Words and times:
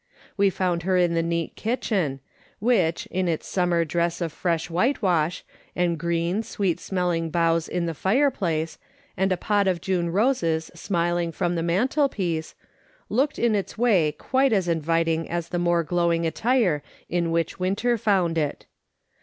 We 0.35 0.49
found 0.49 0.81
her 0.81 0.97
in 0.97 1.13
the 1.13 1.21
ueat 1.21 1.53
kitchen, 1.53 2.21
which, 2.57 3.05
in 3.11 3.27
its 3.27 3.45
summer 3.45 3.85
dress 3.85 4.19
of 4.19 4.33
fresh 4.33 4.67
wliitewash, 4.67 5.43
and 5.75 5.95
green, 5.95 6.41
sweet 6.41 6.79
smelling 6.79 7.29
boughs 7.29 7.67
in 7.69 7.85
the 7.85 7.93
fireplace, 7.93 8.79
and 9.15 9.31
a 9.31 9.37
pot 9.37 9.67
of 9.67 9.79
June 9.79 10.09
roses 10.09 10.71
smiling 10.73 11.31
from 11.31 11.53
the 11.53 11.61
mantelpiece, 11.61 12.55
looked 13.09 13.37
in 13.37 13.53
its 13.53 13.77
way 13.77 14.11
quite 14.13 14.53
as 14.53 14.67
inviting 14.67 15.29
as 15.29 15.49
the 15.49 15.59
more 15.59 15.83
glowing 15.83 16.25
attire 16.25 16.81
in 17.07 17.29
which 17.29 17.59
winter 17.59 17.95
found 17.95 18.39
it. 18.39 18.65